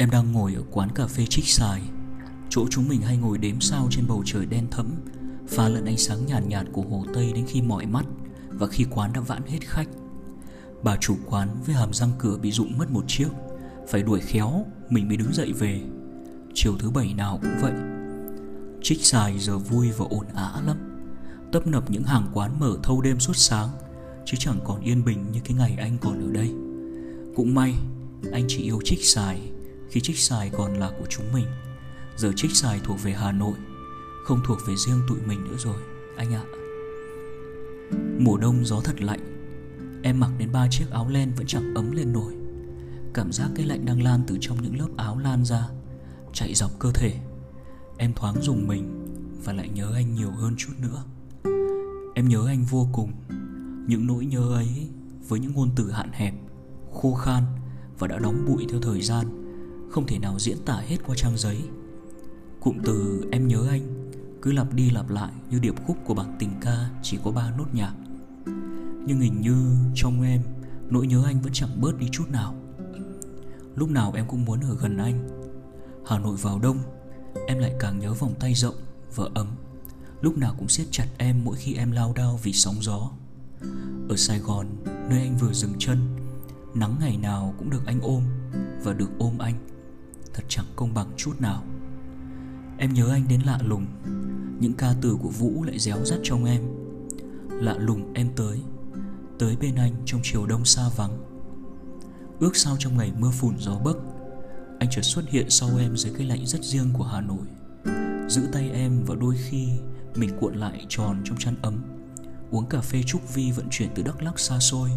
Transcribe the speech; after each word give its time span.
Em 0.00 0.10
đang 0.10 0.32
ngồi 0.32 0.54
ở 0.54 0.62
quán 0.70 0.88
cà 0.94 1.06
phê 1.06 1.26
trích 1.26 1.44
xài 1.44 1.82
Chỗ 2.48 2.66
chúng 2.70 2.88
mình 2.88 3.02
hay 3.02 3.16
ngồi 3.16 3.38
đếm 3.38 3.60
sao 3.60 3.88
trên 3.90 4.06
bầu 4.08 4.22
trời 4.26 4.46
đen 4.46 4.66
thẫm 4.70 4.86
Pha 5.48 5.68
lẫn 5.68 5.84
ánh 5.84 5.96
sáng 5.96 6.26
nhàn 6.26 6.48
nhạt, 6.48 6.64
nhạt 6.64 6.72
của 6.72 6.82
hồ 6.82 7.04
Tây 7.14 7.32
đến 7.34 7.44
khi 7.48 7.62
mỏi 7.62 7.86
mắt 7.86 8.06
Và 8.48 8.66
khi 8.66 8.84
quán 8.90 9.12
đã 9.12 9.20
vãn 9.20 9.42
hết 9.46 9.58
khách. 9.60 9.88
Bà 10.82 10.96
chủ 10.96 11.16
quán 11.26 11.48
với 11.66 11.74
hàm 11.74 11.92
răng 11.92 12.10
cửa 12.18 12.38
bị 12.42 12.52
rụng 12.52 12.78
mất 12.78 12.90
một 12.90 13.04
chiếc 13.06 13.28
Phải 13.88 14.02
đuổi 14.02 14.20
khéo 14.20 14.66
Mình 14.90 15.08
mới 15.08 15.16
đứng 15.16 15.32
dậy 15.32 15.52
về. 15.52 15.80
Chiều 16.54 16.74
thứ 16.78 16.90
bảy 16.90 17.14
nào 17.14 17.38
cũng 17.42 17.58
vậy. 17.60 17.72
Trích 18.82 19.04
xài 19.04 19.38
giờ 19.38 19.58
vui 19.58 19.90
và 19.90 20.06
ồn 20.10 20.26
ả 20.34 20.62
lắm. 20.66 20.76
Tấp 21.52 21.66
nập 21.66 21.90
những 21.90 22.04
hàng 22.04 22.30
quán 22.34 22.60
mở 22.60 22.76
thâu 22.82 23.00
đêm 23.00 23.20
suốt 23.20 23.36
sáng 23.36 23.68
Chứ 24.24 24.36
chẳng 24.40 24.58
còn 24.64 24.80
yên 24.80 25.04
bình 25.04 25.32
như 25.32 25.40
cái 25.44 25.56
ngày 25.56 25.76
anh 25.78 25.98
còn 26.00 26.26
ở 26.26 26.32
đây. 26.32 26.48
Cũng 27.36 27.54
may 27.54 27.74
Anh 28.32 28.44
chỉ 28.48 28.62
yêu 28.62 28.80
trích 28.84 29.04
xài 29.04 29.50
khi 29.90 30.00
trích 30.00 30.18
xài 30.18 30.50
còn 30.50 30.74
là 30.74 30.90
của 30.98 31.06
chúng 31.08 31.32
mình. 31.32 31.46
Giờ 32.16 32.32
trích 32.36 32.56
xài 32.56 32.80
thuộc 32.84 33.02
về 33.02 33.12
Hà 33.12 33.32
Nội, 33.32 33.58
Không 34.24 34.40
thuộc 34.44 34.58
về 34.66 34.74
riêng 34.76 35.00
tụi 35.08 35.18
mình 35.26 35.44
nữa 35.44 35.56
rồi, 35.58 35.82
Anh 36.16 36.34
ạ. 36.34 36.44
Mùa 38.18 38.36
đông 38.36 38.64
gió 38.64 38.80
thật 38.80 39.00
lạnh, 39.00 39.20
Em 40.02 40.20
mặc 40.20 40.30
đến 40.38 40.52
ba 40.52 40.68
chiếc 40.70 40.90
áo 40.90 41.08
len 41.08 41.32
vẫn 41.36 41.46
chẳng 41.46 41.74
ấm 41.74 41.90
lên 41.90 42.12
nổi. 42.12 42.34
Cảm 43.14 43.32
giác 43.32 43.50
cái 43.54 43.66
lạnh 43.66 43.84
đang 43.84 44.02
lan 44.02 44.20
từ 44.26 44.38
trong 44.40 44.62
những 44.62 44.78
lớp 44.78 44.88
áo 44.96 45.18
lan 45.18 45.44
ra, 45.44 45.68
Chạy 46.32 46.54
dọc 46.54 46.70
cơ 46.78 46.92
thể. 46.94 47.18
Em 47.96 48.12
thoáng 48.14 48.42
dùng 48.42 48.66
mình 48.68 49.06
Và 49.44 49.52
lại 49.52 49.68
nhớ 49.68 49.92
anh 49.94 50.14
nhiều 50.14 50.30
hơn 50.30 50.54
chút 50.58 50.72
nữa. 50.78 51.04
Em 52.14 52.28
nhớ 52.28 52.46
anh 52.46 52.64
vô 52.64 52.88
cùng, 52.92 53.12
Những 53.86 54.06
nỗi 54.06 54.26
nhớ 54.26 54.54
ấy 54.54 54.88
Với 55.28 55.40
những 55.40 55.52
ngôn 55.54 55.70
từ 55.76 55.90
hạn 55.90 56.10
hẹp, 56.12 56.34
Khô 56.92 57.14
khan 57.14 57.42
Và 57.98 58.06
đã 58.06 58.18
đóng 58.18 58.44
bụi 58.48 58.66
theo 58.70 58.80
thời 58.80 59.02
gian. 59.02 59.47
Không 59.90 60.06
thể 60.06 60.18
nào 60.18 60.38
diễn 60.38 60.58
tả 60.64 60.76
hết 60.86 60.96
qua 61.06 61.16
trang 61.16 61.36
giấy. 61.36 61.62
Cụm 62.60 62.78
từ 62.84 63.24
em 63.32 63.48
nhớ 63.48 63.66
anh 63.70 64.10
Cứ 64.42 64.52
lặp 64.52 64.74
đi 64.74 64.90
lặp 64.90 65.10
lại 65.10 65.32
như 65.50 65.58
điệp 65.58 65.74
khúc 65.86 65.96
của 66.04 66.14
bản 66.14 66.36
tình 66.38 66.50
ca 66.60 66.90
Chỉ 67.02 67.18
có 67.24 67.30
ba 67.30 67.52
nốt 67.58 67.66
nhạc. 67.72 67.94
Nhưng 69.06 69.20
hình 69.20 69.40
như 69.40 69.76
trong 69.94 70.22
em 70.22 70.42
Nỗi 70.90 71.06
nhớ 71.06 71.22
anh 71.26 71.40
vẫn 71.40 71.52
chẳng 71.52 71.80
bớt 71.80 71.98
đi 71.98 72.08
chút 72.12 72.24
nào. 72.30 72.54
Lúc 73.76 73.90
nào 73.90 74.12
em 74.16 74.24
cũng 74.28 74.44
muốn 74.44 74.60
ở 74.60 74.76
gần 74.80 74.98
anh. 74.98 75.28
Hà 76.06 76.18
Nội 76.18 76.36
vào 76.36 76.58
đông 76.58 76.78
Em 77.46 77.58
lại 77.58 77.74
càng 77.80 77.98
nhớ 77.98 78.14
vòng 78.14 78.34
tay 78.40 78.54
rộng 78.54 78.76
vợ 79.14 79.30
ấm. 79.34 79.46
Lúc 80.20 80.38
nào 80.38 80.54
cũng 80.58 80.68
siết 80.68 80.86
chặt 80.90 81.06
em 81.18 81.44
mỗi 81.44 81.56
khi 81.56 81.74
em 81.74 81.90
lao 81.90 82.12
đao 82.16 82.40
vì 82.42 82.52
sóng 82.52 82.74
gió. 82.80 83.10
Ở 84.08 84.16
Sài 84.16 84.38
Gòn, 84.38 84.66
nơi 84.84 85.20
anh 85.20 85.36
vừa 85.36 85.52
dừng 85.52 85.72
chân 85.78 85.98
Nắng 86.74 86.96
ngày 87.00 87.16
nào 87.16 87.54
cũng 87.58 87.70
được 87.70 87.86
anh 87.86 88.00
ôm. 88.02 88.17
Chút 91.28 91.40
nào. 91.40 91.62
Em 92.78 92.94
nhớ 92.94 93.10
anh 93.10 93.22
đến 93.28 93.40
lạ 93.40 93.58
lùng. 93.64 93.86
Những 94.60 94.72
ca 94.72 94.94
từ 95.00 95.16
của 95.22 95.28
Vũ 95.28 95.62
lại 95.62 95.78
réo 95.78 96.04
rắt 96.04 96.18
trong 96.22 96.44
em. 96.44 96.62
Lạ 97.50 97.74
lùng 97.78 98.14
em 98.14 98.28
tới 98.36 98.60
Tới 99.38 99.56
bên 99.60 99.74
anh 99.74 99.92
trong 100.04 100.20
chiều 100.24 100.46
đông 100.46 100.64
xa 100.64 100.82
vắng. 100.96 101.18
Ước 102.40 102.56
sao 102.56 102.76
trong 102.78 102.96
ngày 102.98 103.12
mưa 103.18 103.30
phùn 103.30 103.54
gió 103.58 103.78
bấc, 103.84 103.96
Anh 104.80 104.90
chợt 104.90 105.02
xuất 105.02 105.28
hiện 105.28 105.50
sau 105.50 105.68
em 105.78 105.96
dưới 105.96 106.12
cái 106.18 106.26
lạnh 106.26 106.46
rất 106.46 106.64
riêng 106.64 106.90
của 106.92 107.04
Hà 107.04 107.20
Nội. 107.20 107.46
Giữ 108.28 108.42
tay 108.52 108.70
em 108.70 109.04
và 109.06 109.14
đôi 109.14 109.36
khi 109.36 109.68
Mình 110.14 110.30
cuộn 110.40 110.54
lại 110.54 110.86
tròn 110.88 111.20
trong 111.24 111.38
chăn 111.38 111.54
ấm. 111.62 111.82
Uống 112.50 112.66
cà 112.66 112.80
phê 112.80 113.02
Trúc 113.06 113.34
Vi 113.34 113.50
vận 113.52 113.66
chuyển 113.70 113.88
từ 113.94 114.02
Đắk 114.02 114.22
Lắk 114.22 114.38
xa 114.38 114.58
xôi 114.58 114.90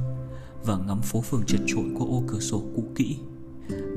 Và 0.64 0.78
ngắm 0.78 1.02
phố 1.02 1.22
phường 1.22 1.44
chật 1.48 1.62
trội 1.68 1.86
qua 1.98 2.08
ô 2.08 2.24
cửa 2.28 2.40
sổ 2.40 2.64
cũ 2.76 2.84
kỹ. 2.96 3.18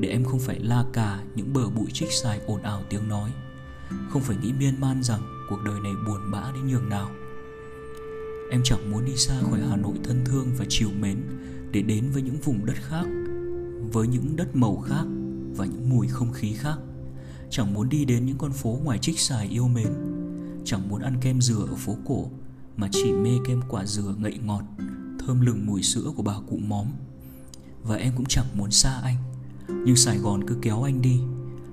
Để 0.01 0.09
em 0.09 0.25
không 0.25 0.41
phải 0.41 0.61
la 0.61 0.85
cà 0.93 1.23
những 1.35 1.53
bờ 1.53 1.71
bụi 1.71 1.87
trích 1.93 2.13
xài 2.13 2.41
ồn 2.47 2.63
ào 2.63 2.83
tiếng 2.89 3.09
nói. 3.09 3.31
Không 4.11 4.23
phải 4.23 4.37
nghĩ 4.37 4.53
miên 4.53 4.81
man 4.81 5.03
rằng 5.03 5.47
cuộc 5.51 5.59
đời 5.65 5.81
này 5.81 5.93
buồn 6.07 6.31
bã 6.33 6.53
đến 6.55 6.67
nhường 6.67 6.89
nào. 6.89 7.11
Em 8.51 8.61
chẳng 8.65 8.91
muốn 8.91 9.05
đi 9.05 9.17
xa 9.17 9.35
khỏi 9.51 9.61
Hà 9.71 9.77
Nội 9.77 9.95
thân 10.05 10.25
thương 10.25 10.49
và 10.59 10.65
chiều 10.69 10.89
mến 11.01 11.23
Để 11.73 11.83
đến 11.83 12.11
với 12.13 12.23
những 12.23 12.37
vùng 12.45 12.67
đất 12.67 12.77
khác, 12.77 13.05
Với 13.93 14.09
những 14.09 14.37
đất 14.37 14.57
màu 14.57 14.77
khác 14.77 15.05
Và 15.57 15.67
những 15.67 15.91
mùi 15.91 16.09
không 16.09 16.33
khí 16.33 16.53
khác. 16.53 16.79
Chẳng 17.51 17.75
muốn 17.75 17.89
đi 17.89 18.05
đến 18.05 18.27
những 18.27 18.39
con 18.39 18.53
phố 18.53 18.79
ngoài 18.85 18.99
trích 18.99 19.21
xài 19.21 19.49
yêu 19.49 19.69
mến. 19.69 19.89
Chẳng 20.65 20.89
muốn 20.89 21.03
ăn 21.03 21.17
kem 21.21 21.41
dừa 21.41 21.67
ở 21.69 21.75
phố 21.75 21.97
cổ 22.05 22.31
Mà 22.77 22.89
chỉ 22.93 23.13
mê 23.13 23.31
kem 23.47 23.61
quả 23.69 23.87
dừa 23.87 24.15
ngậy 24.19 24.39
ngọt, 24.45 24.63
Thơm 25.19 25.41
lừng 25.41 25.67
mùi 25.67 25.83
sữa 25.83 26.13
của 26.17 26.23
bà 26.23 26.35
cụ 26.49 26.57
móm. 26.57 26.87
Và 27.83 27.97
em 27.97 28.13
cũng 28.17 28.27
chẳng 28.27 28.47
muốn 28.55 28.71
xa 28.71 29.01
anh. 29.03 29.17
Nhưng 29.69 29.97
Sài 29.97 30.19
Gòn 30.19 30.45
cứ 30.47 30.57
kéo 30.63 30.83
anh 30.83 31.03
đi. 31.03 31.21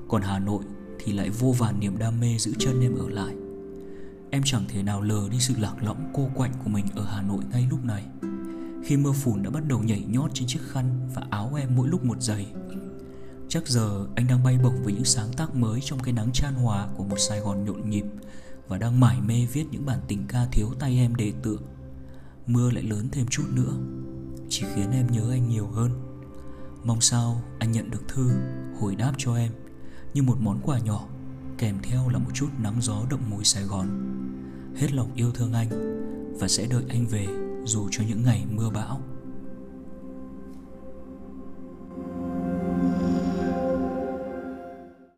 Còn 0.08 0.22
Hà 0.22 0.40
Nội 0.40 0.64
thì 1.00 1.14
lại 1.14 1.30
vô 1.30 1.56
vàn 1.58 1.80
niềm 1.80 1.98
đam 1.98 2.20
mê 2.20 2.38
giữ 2.38 2.54
chân 2.60 2.82
em 2.82 2.96
ở 2.96 3.10
lại. 3.10 3.36
Em 4.30 4.42
chẳng 4.46 4.64
thể 4.68 4.84
nào 4.84 5.02
lờ 5.02 5.30
đi 5.32 5.40
sự 5.40 5.54
lạc 5.58 5.84
lõng 5.84 6.12
cô 6.14 6.30
quạnh 6.36 6.52
của 6.64 6.70
mình 6.70 6.86
ở 6.96 7.04
Hà 7.04 7.22
Nội 7.22 7.44
ngay 7.52 7.68
lúc 7.70 7.86
này. 7.86 8.06
Khi 8.84 8.98
mưa 8.98 9.12
phùn 9.12 9.44
đã 9.44 9.50
bắt 9.50 9.68
đầu 9.68 9.84
nhảy 9.84 10.04
nhót 10.08 10.32
trên 10.34 10.48
chiếc 10.48 10.60
khăn 10.72 11.10
và 11.16 11.24
áo 11.30 11.52
em 11.58 11.70
mỗi 11.76 11.88
lúc 11.88 12.06
một 12.06 12.22
giày 12.22 12.48
Chắc 13.50 13.68
giờ 13.68 14.08
anh 14.16 14.28
đang 14.28 14.44
bay 14.44 14.58
bổng 14.64 14.84
với 14.84 14.94
những 14.94 15.06
sáng 15.06 15.34
tác 15.38 15.56
mới 15.56 15.80
trong 15.84 16.00
cái 16.00 16.14
nắng 16.14 16.30
chan 16.34 16.54
hòa 16.54 16.88
của 16.98 17.04
một 17.04 17.20
Sài 17.20 17.40
Gòn 17.40 17.66
nhộn 17.66 17.90
nhịp 17.90 18.06
Và 18.68 18.78
đang 18.78 19.00
mải 19.00 19.22
mê 19.22 19.48
viết 19.54 19.66
những 19.72 19.86
bản 19.86 20.00
tình 20.08 20.26
ca 20.28 20.46
thiếu 20.52 20.68
tay 20.80 20.98
em 20.98 21.16
đề 21.16 21.34
tựa. 21.44 21.58
Mưa 22.48 22.72
lại 22.72 22.84
lớn 22.84 23.08
thêm 23.12 23.28
chút 23.28 23.44
nữa, 23.54 23.74
Chỉ 24.50 24.66
khiến 24.76 24.92
em 24.92 25.08
nhớ 25.12 25.32
anh 25.32 25.50
nhiều 25.50 25.68
hơn. 25.68 25.92
Mong 26.84 27.02
sao 27.02 27.42
anh 27.60 27.72
nhận 27.72 27.92
được 27.92 28.08
thư, 28.08 28.32
hồi 28.80 28.96
đáp 28.96 29.14
cho 29.18 29.36
em 29.36 29.52
Như 30.14 30.24
một 30.24 30.38
món 30.40 30.60
quà 30.64 30.80
nhỏ, 30.80 31.08
kèm 31.58 31.78
theo 31.84 32.10
là 32.10 32.20
một 32.20 32.32
chút 32.34 32.48
nắng 32.60 32.82
gió 32.82 33.02
động 33.10 33.30
mùi 33.30 33.44
Sài 33.44 33.64
Gòn. 33.64 33.88
Hết 34.76 34.94
lòng 34.94 35.12
yêu 35.16 35.32
thương 35.32 35.54
anh 35.54 35.70
và 36.40 36.48
sẽ 36.48 36.68
đợi 36.68 36.84
anh 36.90 37.08
về 37.08 37.28
dù 37.66 37.88
cho 37.92 38.04
những 38.08 38.24
ngày 38.24 38.46
mưa 38.52 38.70
bão. 38.70 39.02